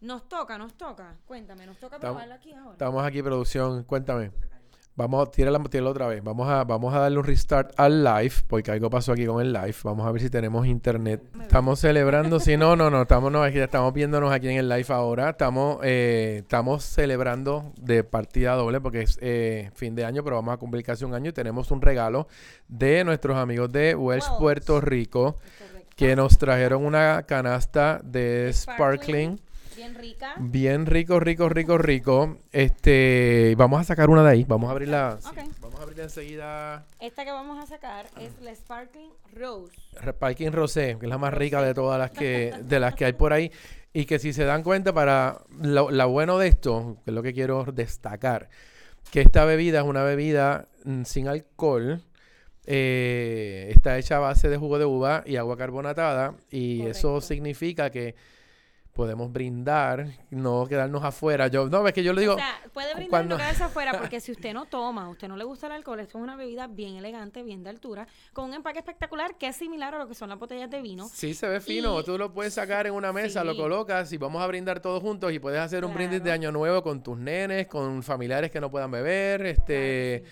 [0.00, 1.16] nos toca, nos toca.
[1.26, 2.72] Cuéntame, nos toca probarla aquí ahora.
[2.72, 3.84] Estamos aquí, producción.
[3.84, 4.30] Cuéntame.
[4.96, 6.22] Vamos, tírala, tírala otra vez.
[6.22, 9.52] Vamos a, vamos a darle un restart al live, porque algo pasó aquí con el
[9.52, 9.74] live.
[9.82, 11.20] Vamos a ver si tenemos internet.
[11.42, 15.30] Estamos celebrando, si no, no, no, estamos, no, estamos viéndonos aquí en el live ahora.
[15.30, 20.54] Estamos, eh, estamos celebrando de partida doble, porque es eh, fin de año, pero vamos
[20.54, 22.28] a cumplir casi un año y tenemos un regalo
[22.68, 25.34] de nuestros amigos de Welsh, Puerto Rico,
[25.96, 29.40] que nos trajeron una canasta de sparkling
[29.76, 30.34] Bien rica.
[30.38, 32.38] Bien rico, rico, rico, rico.
[32.52, 34.44] Este, vamos a sacar una de ahí.
[34.44, 35.18] Vamos a abrirla.
[35.60, 36.86] vamos a abrirla enseguida.
[37.00, 39.72] Esta que vamos a sacar es la Sparkling Rose.
[40.00, 43.14] Sparkling Rosé, que es la más rica de todas las que, de las que hay
[43.14, 43.50] por ahí.
[43.92, 47.32] Y que si se dan cuenta, para lo, bueno de esto, que es lo que
[47.32, 48.48] quiero destacar,
[49.10, 52.00] que esta bebida es una bebida mm, sin alcohol.
[52.66, 56.34] Eh, está hecha a base de jugo de uva y agua carbonatada.
[56.50, 58.14] Y eso significa que
[58.94, 61.48] podemos brindar, no quedarnos afuera.
[61.48, 62.34] Yo, no, es que yo le digo.
[62.34, 65.44] O sea, puede brindar no quedarse afuera, porque si usted no toma, usted no le
[65.44, 68.78] gusta el alcohol, esto es una bebida bien elegante, bien de altura, con un empaque
[68.78, 71.08] espectacular que es similar a lo que son las botellas de vino.
[71.12, 72.02] Sí, se ve fino.
[72.04, 75.32] Tú lo puedes sacar en una mesa, lo colocas y vamos a brindar todos juntos
[75.32, 78.70] y puedes hacer un brindis de año nuevo con tus nenes, con familiares que no
[78.70, 80.24] puedan beber, este.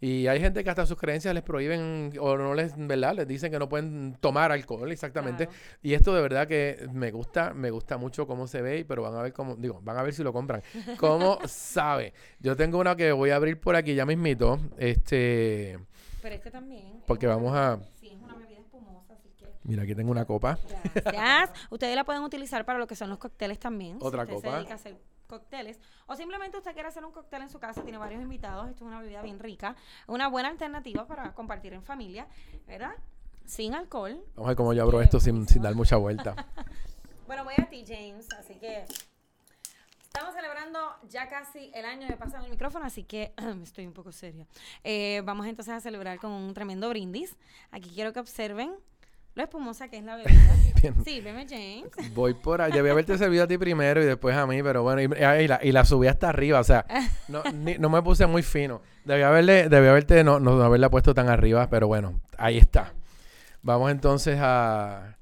[0.00, 3.14] Y hay gente que hasta sus creencias les prohíben o no les, ¿verdad?
[3.14, 5.48] Les dicen que no pueden tomar alcohol, exactamente.
[5.82, 9.14] Y esto de verdad que me gusta, me gusta mucho cómo se ve, pero van
[9.14, 10.62] a ver cómo, digo, van a ver si lo compran.
[10.98, 12.14] ¿Cómo sabe?
[12.38, 15.78] Yo tengo una que voy a abrir por aquí ya mismito, este...
[16.22, 17.02] Pero este también.
[17.06, 17.78] Porque vamos a...
[17.98, 19.46] Sí, es una bebida espumosa, así que...
[19.64, 20.58] Mira, aquí tengo una copa.
[20.94, 21.50] Gracias.
[21.68, 23.98] Ustedes la pueden utilizar para lo que son los cócteles también.
[24.00, 24.64] Otra copa
[25.30, 28.84] cócteles o simplemente usted quiere hacer un cóctel en su casa, tiene varios invitados, esto
[28.84, 29.76] es una bebida bien rica,
[30.08, 32.26] una buena alternativa para compartir en familia,
[32.66, 32.92] ¿verdad?
[33.46, 34.22] Sin alcohol.
[34.34, 36.34] Vamos a ver cómo yo abro esto sin, sin dar mucha vuelta.
[37.26, 38.84] bueno, voy a ti, James, así que
[40.12, 44.10] Estamos celebrando ya casi el año de pasar el micrófono, así que estoy un poco
[44.10, 44.44] seria.
[44.82, 47.36] Eh, vamos entonces a celebrar con un tremendo brindis.
[47.70, 48.74] Aquí quiero que observen
[49.34, 50.40] lo espumosa que es la bebida.
[51.04, 52.14] Sí, veme James.
[52.14, 52.72] Voy por ahí.
[52.72, 55.08] Debí haberte servido a ti primero y después a mí, pero bueno, y,
[55.46, 56.58] la, y la subí hasta arriba.
[56.58, 56.86] O sea,
[57.28, 57.42] no,
[57.78, 58.80] no me puse muy fino.
[59.04, 62.94] Debí haberle, debí haberte, no, no haberla puesto tan arriba, pero bueno, ahí está.
[63.62, 65.16] Vamos entonces a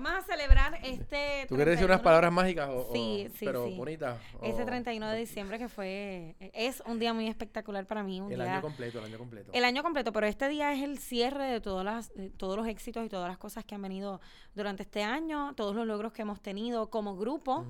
[0.00, 1.44] Vamos a celebrar este.
[1.48, 4.16] ¿Tú quieres decir unas palabras mágicas o, sí, sí, pero bonitas?
[4.42, 6.36] Ese 31 de diciembre que fue.
[6.52, 8.22] Es un día muy espectacular para mí.
[8.30, 9.50] el año completo, el año completo.
[9.52, 13.04] El año completo, pero este día es el cierre de, todas las, todos los éxitos
[13.04, 14.20] y todas las cosas que han venido
[14.54, 17.66] durante este año, todos los logros que hemos tenido como grupo.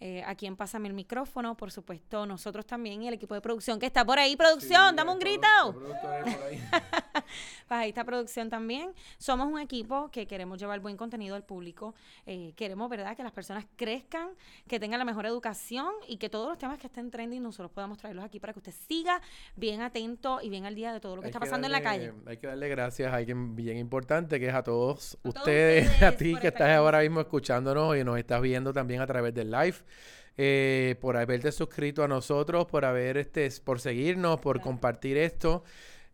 [0.00, 3.78] Eh, aquí en Pásame el micrófono, por supuesto, nosotros también y el equipo de producción
[3.78, 4.34] que está por ahí.
[4.34, 4.96] ¡Producción!
[4.96, 5.46] ¡Dame un grito!
[6.44, 6.60] ahí.
[7.68, 8.92] pues ahí está producción también.
[9.16, 11.67] Somos un equipo que queremos llevar buen contenido al público
[12.26, 14.30] eh, queremos, ¿verdad?, que las personas crezcan,
[14.66, 17.98] que tengan la mejor educación y que todos los temas que estén trending nosotros podamos
[17.98, 19.20] traerlos aquí para que usted siga
[19.56, 22.12] bien atento y bien al día de todo lo que está pasando en la calle.
[22.26, 26.34] Hay que darle gracias a alguien bien importante, que es a todos, ustedes, a ti
[26.40, 29.76] que estás ahora mismo escuchándonos y nos estás viendo también a través del live.
[30.40, 35.64] Eh, por haberte suscrito a nosotros, por haber este, por seguirnos, por compartir esto.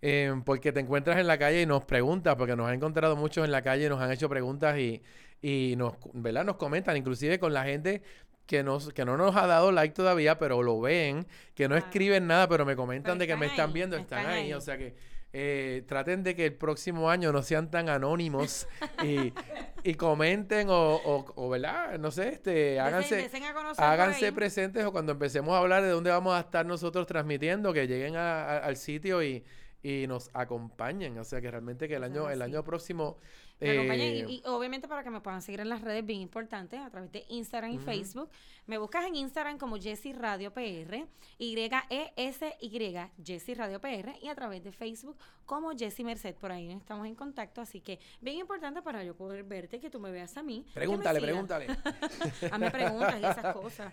[0.07, 3.45] Eh, porque te encuentras en la calle y nos preguntas, porque nos han encontrado muchos
[3.45, 5.03] en la calle, nos han hecho preguntas y,
[5.45, 6.43] y nos, ¿verdad?
[6.43, 8.01] nos comentan, inclusive con la gente
[8.47, 12.27] que, nos, que no nos ha dado like todavía, pero lo ven, que no escriben
[12.27, 14.55] nada, pero me comentan de que me están viendo, están, ahí.
[14.55, 14.95] O sea que
[15.35, 18.67] eh, traten de que el próximo año no sean tan anónimos
[19.03, 19.35] y,
[19.83, 21.99] y comenten o, o, ¿verdad?
[21.99, 23.31] No sé, este, háganse,
[23.77, 27.87] háganse presentes o cuando empecemos a hablar de dónde vamos a estar nosotros transmitiendo, que
[27.87, 29.45] lleguen al sitio y,
[29.83, 31.19] y nos acompañen.
[31.19, 33.19] O sea que realmente que el año, el año próximo
[33.65, 37.11] eh, y, obviamente para que me puedan seguir en las redes bien importantes, a través
[37.13, 38.29] de Instagram y Facebook.
[38.67, 41.07] Me buscas en Instagram como Jessy Radio PR,
[41.39, 46.35] Y-E-S-Y, Jessy Radio PR, y a través de Facebook como Jessy Merced.
[46.35, 50.01] Por ahí estamos en contacto, así que bien importante para yo poder verte, que tú
[50.01, 50.65] me veas a mí.
[50.75, 51.67] Pregúntale, pregúntale.
[52.51, 53.93] Hazme preguntas y esas cosas.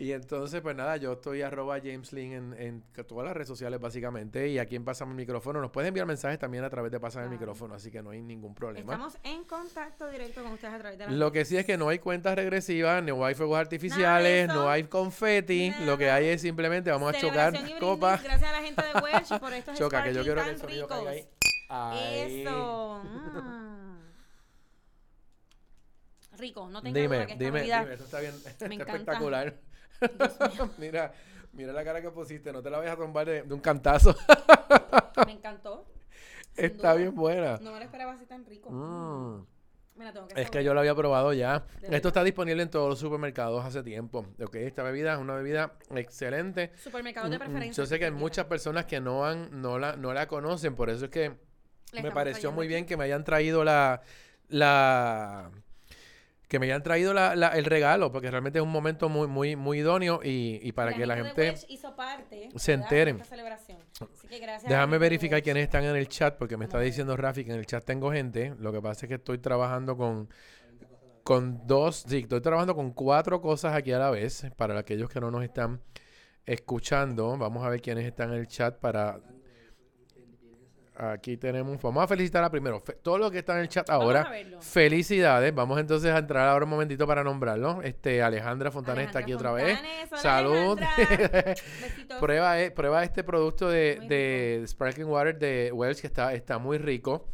[0.00, 3.80] Y entonces, pues nada, yo estoy arroba James Lin en, en todas las redes sociales
[3.80, 4.46] básicamente.
[4.46, 7.24] Y aquí en Pásame el Micrófono nos puedes enviar mensajes también a través de Pásame
[7.24, 7.32] el.
[7.32, 8.92] Micrófono, así que no hay ningún problema.
[8.92, 11.76] Estamos en contacto directo con ustedes a través de la Lo que sí es que
[11.76, 15.72] no hay cuentas regresivas, no hay fuegos artificiales, no hay confeti.
[15.84, 18.22] Lo que hay es simplemente vamos a chocar copas.
[18.22, 20.86] Gracias a la gente de Welch por estos Choca, que yo quiero que el sonido
[20.86, 21.28] caiga ahí.
[21.70, 22.42] Ahí.
[22.42, 23.02] Eso.
[23.02, 23.98] mm.
[26.38, 28.92] Rico, no tengo Dime, duda que dime, dime, esto está bien, está encanta.
[28.92, 29.67] espectacular.
[30.78, 31.12] mira,
[31.52, 34.14] mira la cara que pusiste, no te la vayas a tomar de, de un cantazo.
[35.26, 35.86] Me encantó.
[36.56, 36.94] está duda.
[36.94, 37.58] bien buena.
[37.58, 38.70] No me lo esperaba así tan rico.
[38.70, 39.46] Mm.
[39.96, 41.64] Mira, tengo que Es que yo lo había probado ya.
[41.80, 44.26] ¿De Esto está disponible en todos los supermercados hace tiempo.
[44.40, 46.70] Ok, esta bebida es una bebida excelente.
[46.76, 47.82] Supermercados de Mm, mm, preferencia.
[47.82, 50.88] Yo sé que hay muchas personas que no han, no la, no la conocen, por
[50.88, 51.34] eso es que
[52.00, 54.00] me pareció muy bien que me hayan traído la,
[54.48, 55.50] la
[56.48, 59.54] que me hayan traído la, la- el regalo, porque realmente es un momento muy, muy,
[59.54, 63.22] muy idóneo y, y para que la gente hizo parte, se enteren.
[63.24, 63.78] celebración.
[64.00, 67.44] Así que gracias Déjame verificar quiénes están en el chat, porque me está diciendo Rafi
[67.44, 68.54] que en el chat tengo gente.
[68.58, 70.28] Lo que pasa es que estoy trabajando con,
[71.22, 74.46] con dos, sí, estoy trabajando con cuatro cosas aquí a la vez.
[74.56, 75.82] Para aquellos que no nos están
[76.46, 79.20] escuchando, vamos a ver quiénes están en el chat para...
[81.00, 83.86] Aquí tenemos, vamos a felicitar a primero, fe- todo lo que está en el chat
[83.88, 84.22] Vamos ahora.
[84.22, 84.60] a verlo.
[84.60, 87.80] Felicidades, vamos entonces a entrar ahora un momentito para nombrarlo.
[87.82, 89.78] Este Alejandra Fontanes está aquí Alejandra otra vez.
[90.10, 90.78] Hola, Salud.
[90.80, 91.54] Alejandra.
[92.20, 96.78] Prueba, e- prueba este producto de, de Sparkling Water de Wells que está, está muy
[96.78, 97.28] rico.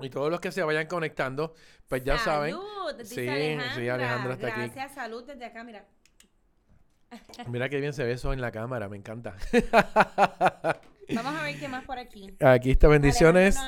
[0.00, 1.54] Y todos los que se vayan conectando,
[1.86, 2.54] pues ya saben.
[2.54, 3.94] Salud, dice Sí, sí, Alejandra.
[3.94, 4.60] Alejandra está aquí.
[4.62, 5.84] Gracias, salud desde acá, mira.
[7.46, 9.36] Mira qué bien se ve eso en la cámara, me encanta.
[11.14, 12.34] Vamos a ver qué más por aquí.
[12.40, 13.58] Aquí está, bendiciones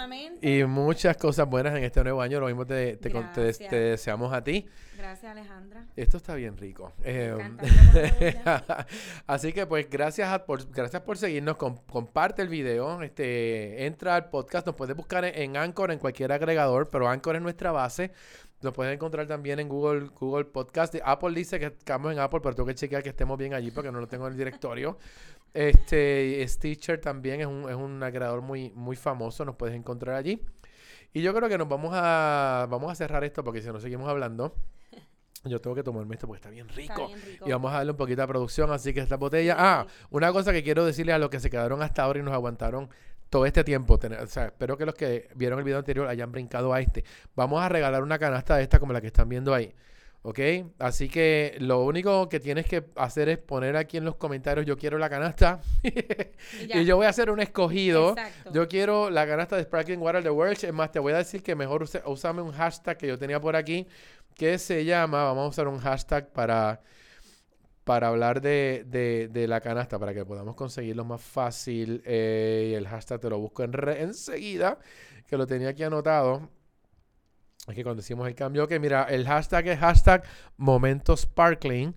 [0.41, 2.41] y muchas cosas buenas en este nuevo año.
[2.41, 3.71] Lo mismo te, te, con- te- Gracias.
[3.71, 4.67] te deseamos a ti.
[4.97, 5.85] Gracias, Alejandra.
[5.97, 6.93] Esto está bien rico.
[7.03, 7.37] Eh,
[9.27, 11.57] Así que pues gracias a- por, gracias por seguirnos.
[11.57, 13.03] com- comparte el video.
[13.03, 14.67] Este, entra al podcast.
[14.67, 18.13] Nos puedes buscar en, en Anchor, en cualquier agregador, pero Anchor es nuestra base.
[18.63, 20.95] Nos puedes encontrar también en Google, Google Podcast.
[21.05, 23.91] Apple dice que estamos en Apple, pero tengo que chequear que estemos bien allí porque
[23.91, 24.99] no lo tengo en el directorio.
[25.53, 29.45] Este, Stitcher también es un, es un agregador muy, muy famoso.
[29.45, 30.41] Nos puedes encontrar allí.
[31.13, 34.09] Y yo creo que nos vamos a, vamos a cerrar esto porque si no seguimos
[34.09, 34.55] hablando,
[35.45, 36.93] yo tengo que tomarme esto porque está bien rico.
[36.93, 37.49] Está bien rico.
[37.49, 39.57] Y vamos a darle un poquito de producción, así que esta botella.
[39.59, 42.33] Ah, una cosa que quiero decirle a los que se quedaron hasta ahora y nos
[42.33, 42.89] aguantaron
[43.33, 43.99] todo este tiempo.
[43.99, 47.03] tener- o sea, espero que los que vieron el video anterior hayan brincado a este.
[47.35, 49.75] Vamos a regalar una canasta de esta como la que están viendo ahí.
[50.25, 50.39] ¿Ok?
[50.79, 54.77] Así que lo único que tienes que hacer es poner aquí en los comentarios yo
[54.77, 55.61] quiero la canasta.
[55.83, 58.11] Y yo voy a hacer un escogido.
[58.11, 58.53] Exacto.
[58.53, 60.63] Yo quiero la canasta de Sparkling Water de Welch.
[60.63, 63.41] Es más, te voy a decir que mejor use, úsame un hashtag que yo tenía
[63.41, 63.89] por aquí
[64.37, 66.81] que se llama, vamos a usar un hashtag para,
[67.85, 72.03] para hablar de, de- la canasta, para que podamos conseguirlo más fácil.
[72.07, 74.79] Eh, el hashtag te lo busco en re- enseguida,
[75.27, 76.49] que lo tenía aquí anotado.
[77.69, 80.25] Es que cuando hicimos el cambio, que mira, el hashtag es hashtag
[80.57, 81.95] Momento Sparkling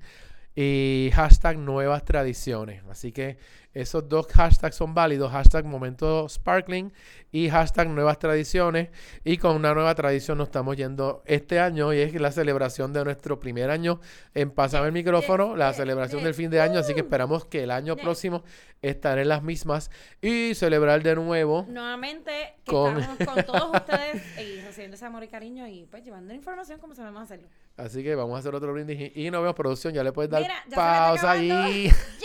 [0.55, 2.83] y hashtag Nuevas Tradiciones.
[2.89, 3.37] Así que
[3.75, 6.93] esos dos hashtags son válidos, hashtag Momento Sparkling
[7.31, 8.87] y hashtag Nuevas Tradiciones.
[9.25, 13.03] Y con una nueva tradición nos estamos yendo este año y es la celebración de
[13.03, 13.99] nuestro primer año
[14.33, 16.79] en Pásame el micrófono, la celebración del fin de año.
[16.79, 18.43] Así que esperamos que el año próximo
[18.81, 21.65] estaré en las mismas y celebrar de nuevo.
[21.67, 26.01] Nuevamente, que Con- estamos con todos ustedes y recibiendo ese amor y cariño y pues
[26.05, 27.49] llevando la información como sabemos hacerlo.
[27.75, 29.93] Así que vamos a hacer otro brindis y, y nos vemos producción.
[29.93, 31.91] Ya le puedes dar Mira, pausa ahí.